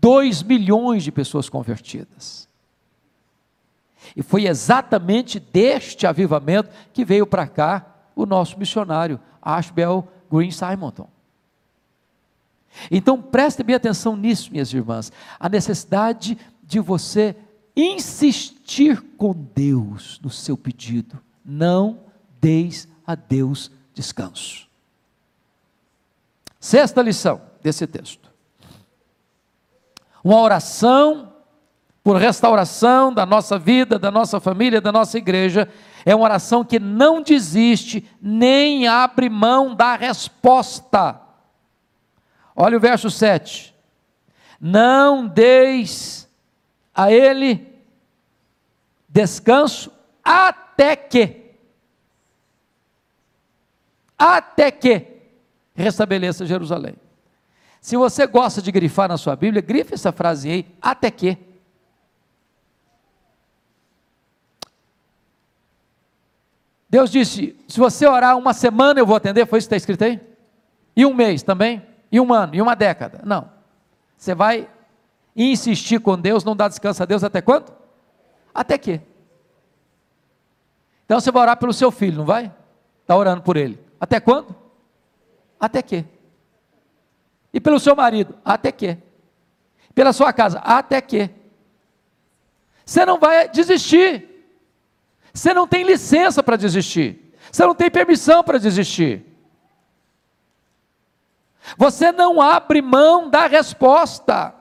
[0.00, 2.48] 2 milhões de pessoas convertidas.
[4.16, 7.86] E foi exatamente deste avivamento que veio para cá
[8.16, 11.08] o nosso missionário, Ashbel Green Simonton.
[12.90, 17.36] Então preste bem atenção nisso, minhas irmãs, a necessidade de você
[17.80, 21.18] insistir com Deus no seu pedido.
[21.44, 22.00] Não
[22.40, 24.68] deis a Deus descanso.
[26.58, 28.30] Sexta lição desse texto.
[30.22, 31.32] Uma oração
[32.02, 35.68] por restauração da nossa vida, da nossa família, da nossa igreja,
[36.04, 41.20] é uma oração que não desiste nem abre mão da resposta.
[42.56, 43.74] Olha o verso 7.
[44.60, 46.28] Não deis
[46.94, 47.69] a ele
[49.10, 49.90] descanso
[50.22, 51.56] até que,
[54.16, 55.06] até que
[55.74, 56.94] restabeleça Jerusalém.
[57.80, 61.36] Se você gosta de grifar na sua Bíblia, grife essa frase aí, até que.
[66.88, 70.04] Deus disse: se você orar uma semana eu vou atender, foi isso que está escrito
[70.04, 70.20] aí?
[70.94, 71.82] E um mês também?
[72.12, 72.54] E um ano?
[72.54, 73.22] E uma década?
[73.24, 73.50] Não.
[74.16, 74.68] Você vai
[75.34, 77.79] insistir com Deus, não dá descanso a Deus até quando?
[78.54, 79.00] Até que.
[81.04, 82.52] Então você vai orar pelo seu filho, não vai?
[83.02, 83.78] Está orando por ele.
[83.98, 84.54] Até quando?
[85.58, 86.04] Até que.
[87.52, 88.38] E pelo seu marido?
[88.44, 88.96] Até que.
[89.94, 90.60] Pela sua casa?
[90.60, 91.30] Até que.
[92.84, 94.28] Você não vai desistir.
[95.32, 97.34] Você não tem licença para desistir.
[97.50, 99.24] Você não tem permissão para desistir.
[101.76, 104.54] Você não abre mão da resposta.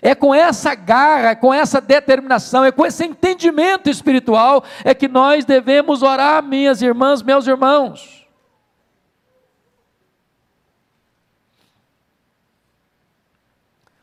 [0.00, 5.08] É com essa garra, é com essa determinação, é com esse entendimento espiritual é que
[5.08, 8.26] nós devemos orar, minhas irmãs, meus irmãos.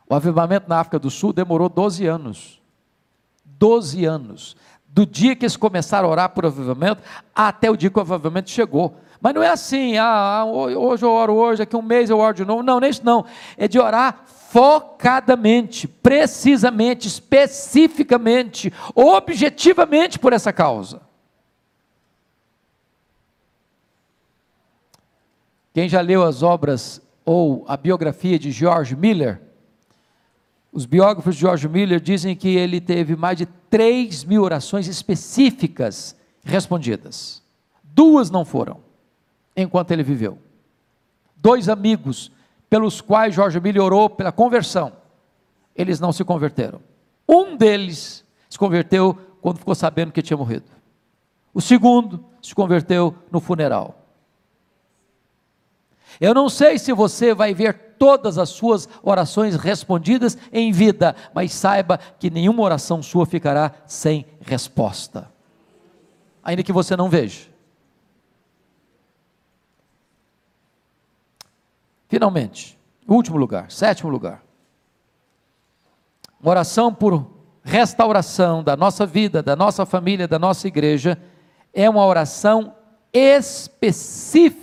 [0.08, 2.62] O avivamento na África do Sul demorou 12 anos.
[3.44, 4.56] 12 anos.
[4.88, 7.02] Do dia que eles começaram a orar por avivamento
[7.34, 8.98] até o dia que o avivamento chegou.
[9.20, 12.36] Mas não é assim, ah, ah hoje eu oro hoje, daqui um mês eu oro
[12.36, 12.62] de novo.
[12.62, 13.26] Não, nem isso não.
[13.58, 14.24] É de orar
[14.56, 21.02] focadamente, precisamente, especificamente, objetivamente por essa causa.
[25.74, 29.42] Quem já leu as obras ou a biografia de George Miller,
[30.72, 36.16] os biógrafos de George Miller dizem que ele teve mais de 3 mil orações específicas
[36.46, 37.44] respondidas.
[37.84, 38.80] Duas não foram,
[39.54, 40.38] enquanto ele viveu.
[41.36, 42.32] Dois amigos
[42.76, 44.92] pelos quais George Miller orou pela conversão,
[45.74, 46.82] eles não se converteram.
[47.26, 50.66] Um deles se converteu quando ficou sabendo que tinha morrido.
[51.54, 53.98] O segundo se converteu no funeral.
[56.20, 61.54] Eu não sei se você vai ver todas as suas orações respondidas em vida, mas
[61.54, 65.32] saiba que nenhuma oração sua ficará sem resposta,
[66.44, 67.55] ainda que você não veja.
[72.16, 74.42] Finalmente, último lugar, sétimo lugar.
[76.40, 77.30] Uma oração por
[77.62, 81.22] restauração da nossa vida, da nossa família, da nossa igreja,
[81.74, 82.74] é uma oração
[83.12, 84.56] específica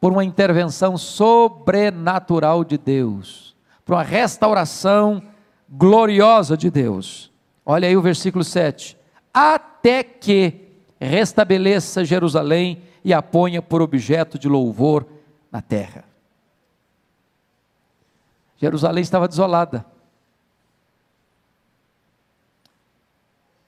[0.00, 5.22] por uma intervenção sobrenatural de Deus, por uma restauração
[5.68, 7.30] gloriosa de Deus.
[7.66, 8.96] Olha aí o versículo 7.
[9.34, 15.06] Até que restabeleça Jerusalém e a ponha por objeto de louvor
[15.52, 16.04] na terra.
[18.56, 19.86] Jerusalém estava desolada.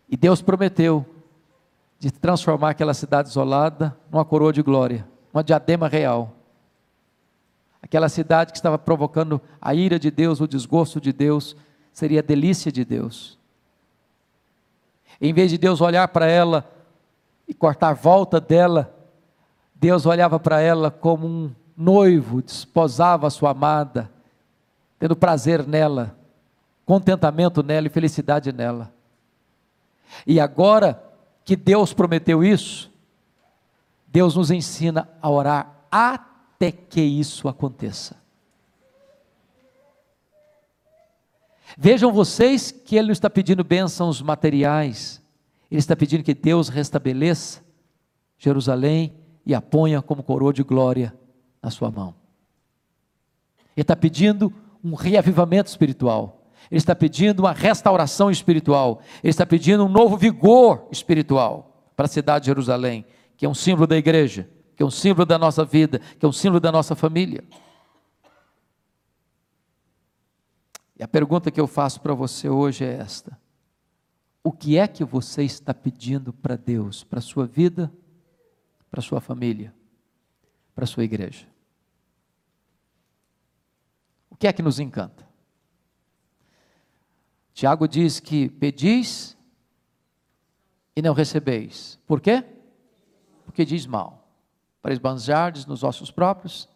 [0.08, 1.04] E Deus prometeu
[1.98, 6.36] de transformar aquela cidade isolada numa coroa de glória uma diadema real.
[7.82, 11.56] Aquela cidade que estava provocando a ira de Deus, o desgosto de Deus,
[11.92, 13.36] seria a delícia de Deus.
[15.20, 16.70] Em vez de Deus olhar para ela
[17.48, 18.94] e cortar a volta dela,
[19.74, 24.10] Deus olhava para ela como um noivo desposava a sua amada,
[24.98, 26.16] tendo prazer nela,
[26.84, 28.92] contentamento nela e felicidade nela.
[30.26, 31.02] E agora
[31.44, 32.90] que Deus prometeu isso,
[34.06, 38.16] Deus nos ensina a orar até que isso aconteça.
[41.76, 45.20] Vejam vocês que Ele não está pedindo bênçãos materiais,
[45.70, 47.64] Ele está pedindo que Deus restabeleça
[48.38, 49.14] Jerusalém
[49.44, 51.12] e a ponha como coroa de glória
[51.64, 52.14] na sua mão.
[53.76, 54.52] Ele está pedindo
[54.84, 60.86] um reavivamento espiritual, Ele está pedindo uma restauração espiritual, Ele está pedindo um novo vigor
[60.92, 63.04] espiritual para a cidade de Jerusalém
[63.36, 66.28] que é um símbolo da igreja, que é um símbolo da nossa vida, que é
[66.28, 67.44] um símbolo da nossa família.
[70.98, 73.38] E a pergunta que eu faço para você hoje é esta:
[74.42, 77.92] O que é que você está pedindo para Deus, para a sua vida,
[78.90, 79.74] para a sua família,
[80.74, 81.46] para a sua igreja?
[84.44, 85.26] Que é que nos encanta?
[87.54, 89.34] Tiago diz que pedis
[90.94, 91.98] e não recebeis.
[92.06, 92.44] Por quê?
[93.46, 94.28] porque diz mal,
[94.82, 96.68] para esbanjardes nos vossos próprios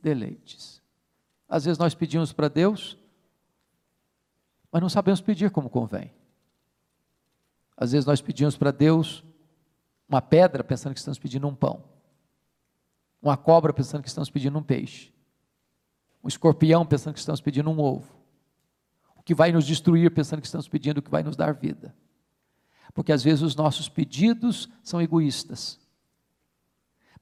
[0.00, 0.80] deleites.
[1.48, 2.98] Às vezes nós pedimos para Deus,
[4.70, 6.12] mas não sabemos pedir como convém.
[7.76, 9.24] Às vezes nós pedimos para Deus
[10.06, 11.82] uma pedra pensando que estamos pedindo um pão,
[13.20, 15.12] uma cobra pensando que estamos pedindo um peixe,
[16.24, 18.08] um escorpião pensando que estamos pedindo um ovo,
[19.14, 21.94] o que vai nos destruir pensando que estamos pedindo o que vai nos dar vida.
[22.94, 25.78] Porque às vezes os nossos pedidos são egoístas.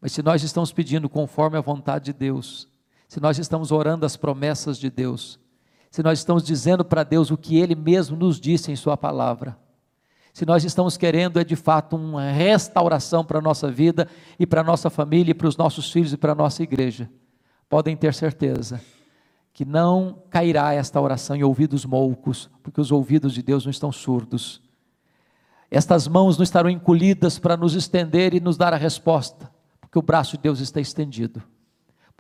[0.01, 2.69] Mas se nós estamos pedindo conforme a vontade de Deus,
[3.09, 5.41] se nós estamos orando as promessas de Deus,
[5.91, 9.59] se nós estamos dizendo para Deus o que Ele mesmo nos disse em Sua palavra,
[10.33, 14.61] se nós estamos querendo é de fato uma restauração para a nossa vida e para
[14.61, 17.11] a nossa família, e para os nossos filhos e para a nossa igreja,
[17.73, 18.79] podem ter certeza
[19.55, 23.91] que não cairá esta oração em ouvidos moucos, porque os ouvidos de Deus não estão
[23.91, 24.61] surdos.
[25.71, 29.51] Estas mãos não estarão encolhidas para nos estender e nos dar a resposta,
[29.81, 31.43] porque o braço de Deus está estendido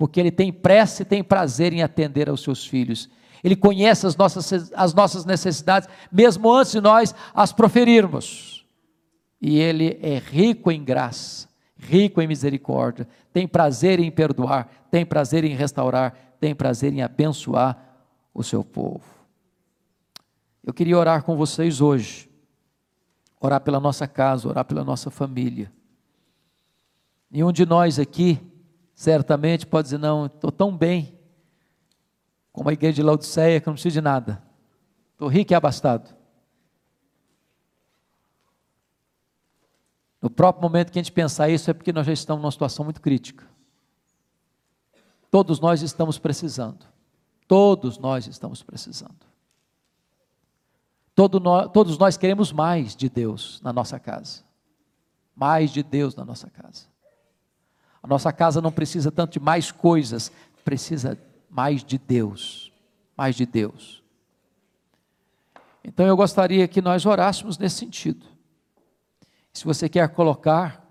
[0.02, 3.08] porque Ele tem pressa e tem prazer em atender aos seus filhos.
[3.44, 8.66] Ele conhece as nossas, as nossas necessidades, mesmo antes de nós as proferirmos.
[9.40, 11.48] E Ele é rico em graça,
[11.82, 17.76] rico em misericórdia, tem prazer em perdoar, tem prazer em restaurar, tem prazer em abençoar
[18.32, 19.04] o seu povo.
[20.64, 22.30] Eu queria orar com vocês hoje,
[23.40, 25.72] orar pela nossa casa, orar pela nossa família.
[27.28, 28.38] Nenhum de nós aqui
[28.94, 31.18] certamente pode dizer: não, estou tão bem,
[32.52, 34.42] como a igreja de Laodiceia, que não preciso de nada,
[35.12, 36.21] estou rico e abastado.
[40.22, 42.84] No próprio momento que a gente pensar isso, é porque nós já estamos numa situação
[42.84, 43.44] muito crítica.
[45.28, 46.86] Todos nós estamos precisando.
[47.48, 49.26] Todos nós estamos precisando.
[51.12, 54.44] Todo todos nós queremos mais de Deus na nossa casa.
[55.34, 56.86] Mais de Deus na nossa casa.
[58.00, 60.30] A nossa casa não precisa tanto de mais coisas,
[60.64, 61.18] precisa
[61.50, 62.72] mais de Deus.
[63.16, 64.02] Mais de Deus.
[65.82, 68.31] Então eu gostaria que nós orássemos nesse sentido.
[69.52, 70.82] Se você quer colocar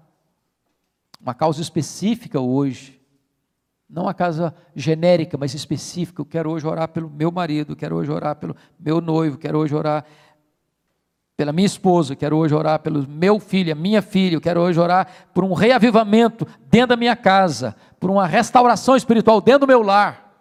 [1.20, 3.01] uma causa específica hoje,
[3.89, 8.09] não uma causa genérica, mas específica, eu quero hoje orar pelo meu marido, quero hoje
[8.09, 10.05] orar pelo meu noivo, quero hoje orar
[11.36, 14.80] pela minha esposa, quero hoje orar pelo meu filho, a minha filha, eu quero hoje
[14.80, 19.82] orar por um reavivamento dentro da minha casa, por uma restauração espiritual dentro do meu
[19.82, 20.34] lar,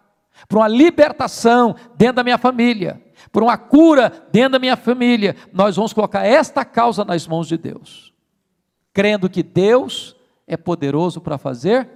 [0.47, 3.01] por uma libertação dentro da minha família,
[3.31, 5.35] por uma cura dentro da minha família.
[5.51, 8.10] Nós vamos colocar esta causa nas mãos de Deus,
[8.93, 10.15] crendo que Deus
[10.45, 11.89] é poderoso para fazer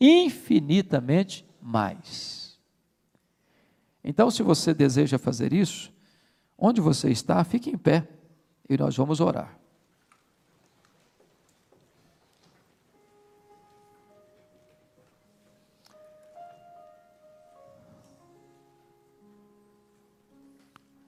[0.00, 2.58] infinitamente mais.
[4.02, 5.92] Então, se você deseja fazer isso,
[6.58, 8.06] onde você está, fique em pé
[8.68, 9.58] e nós vamos orar.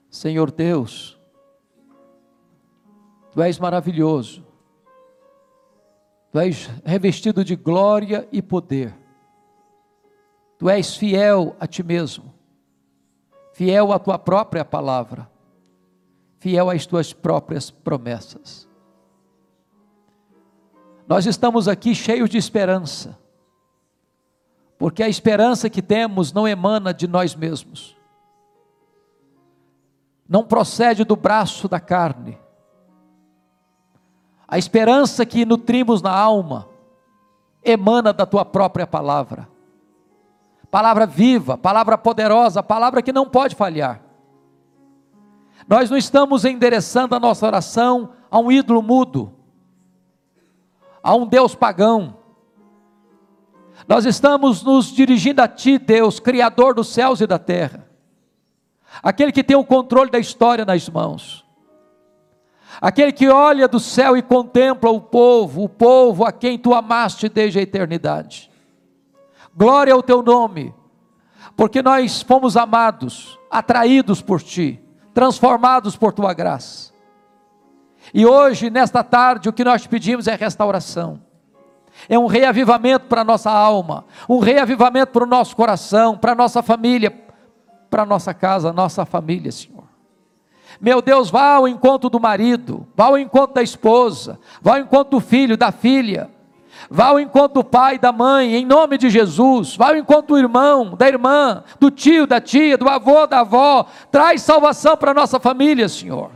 [0.09, 1.17] Senhor Deus,
[3.37, 4.46] Tu és maravilhoso,
[6.37, 8.93] Tu és revestido de glória e poder,
[10.59, 12.31] Tu és fiel a Ti mesmo,
[13.53, 15.27] fiel à Tua própria palavra
[16.39, 18.67] fiel às tuas próprias promessas.
[21.07, 23.17] Nós estamos aqui cheios de esperança,
[24.77, 27.97] porque a esperança que temos não emana de nós mesmos,
[30.29, 32.37] não procede do braço da carne.
[34.47, 36.69] A esperança que nutrimos na alma
[37.63, 39.47] emana da tua própria palavra.
[40.71, 44.01] Palavra viva, palavra poderosa, palavra que não pode falhar.
[45.67, 49.33] Nós não estamos endereçando a nossa oração a um ídolo mudo,
[51.01, 52.17] a um Deus pagão.
[53.87, 57.87] Nós estamos nos dirigindo a Ti, Deus, Criador dos céus e da terra,
[59.01, 61.45] aquele que tem o controle da história nas mãos,
[62.81, 67.29] aquele que olha do céu e contempla o povo, o povo a quem Tu amaste
[67.29, 68.49] desde a eternidade.
[69.55, 70.73] Glória ao Teu nome,
[71.55, 74.83] porque nós fomos amados, atraídos por Ti
[75.17, 76.93] transformados por tua graça.
[78.13, 81.19] E hoje, nesta tarde, o que nós pedimos é restauração.
[82.07, 86.35] É um reavivamento para a nossa alma, um reavivamento para o nosso coração, para a
[86.35, 87.09] nossa família,
[87.89, 89.85] para a nossa casa, nossa família, Senhor.
[90.79, 95.11] Meu Deus, vá ao encontro do marido, vá ao encontro da esposa, vá ao encontro
[95.11, 96.29] do filho, da filha,
[96.89, 99.75] Vá ao encontro do pai, da mãe, em nome de Jesus.
[99.75, 103.85] Vá ao encontro do irmão, da irmã, do tio, da tia, do avô, da avó.
[104.11, 106.31] Traz salvação para a nossa família, Senhor.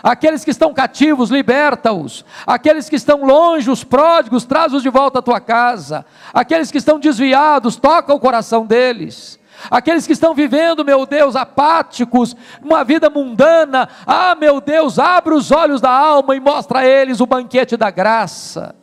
[0.00, 2.24] Aqueles que estão cativos, liberta-os.
[2.46, 6.06] Aqueles que estão longe, os pródigos, traz-os de volta à tua casa.
[6.32, 9.37] Aqueles que estão desviados, toca o coração deles.
[9.70, 15.50] Aqueles que estão vivendo, meu Deus, apáticos, uma vida mundana, ah, meu Deus, abre os
[15.50, 18.74] olhos da alma e mostra a eles o banquete da graça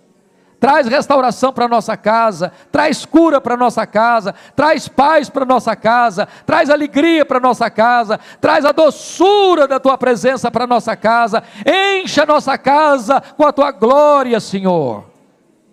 [0.65, 6.27] traz restauração para nossa casa, traz cura para nossa casa, traz paz para nossa casa,
[6.43, 12.23] traz alegria para nossa casa, traz a doçura da tua presença para nossa casa, encha
[12.23, 15.05] a nossa casa com a tua glória, Senhor.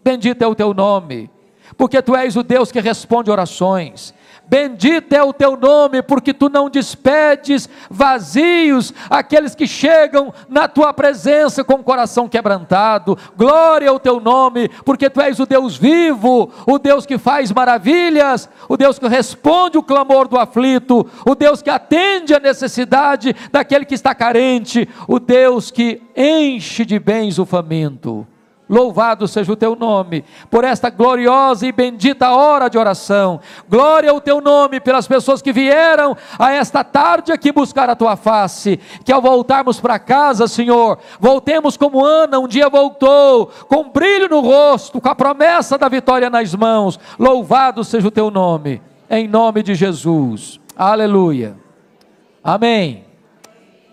[0.04, 1.30] Bendito é o teu nome,
[1.76, 4.12] porque tu és o Deus que responde orações.
[4.52, 10.92] Bendito é o teu nome, porque tu não despedes vazios aqueles que chegam na tua
[10.92, 13.16] presença com o coração quebrantado.
[13.34, 18.46] Glória ao teu nome, porque tu és o Deus vivo, o Deus que faz maravilhas,
[18.68, 23.86] o Deus que responde o clamor do aflito, o Deus que atende a necessidade daquele
[23.86, 28.26] que está carente, o Deus que enche de bens o faminto.
[28.72, 33.38] Louvado seja o teu nome por esta gloriosa e bendita hora de oração.
[33.68, 38.16] Glória ao teu nome pelas pessoas que vieram a esta tarde aqui buscar a tua
[38.16, 38.80] face.
[39.04, 44.40] Que ao voltarmos para casa, Senhor, voltemos como Ana um dia voltou, com brilho no
[44.40, 46.98] rosto, com a promessa da vitória nas mãos.
[47.18, 50.58] Louvado seja o teu nome, em nome de Jesus.
[50.74, 51.58] Aleluia.
[52.42, 53.04] Amém.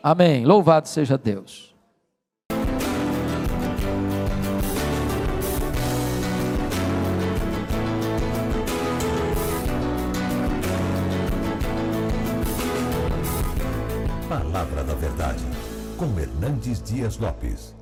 [0.01, 0.45] Amém.
[0.45, 1.68] Louvado seja Deus.
[16.49, 17.78] Hernandes Dias Lopes.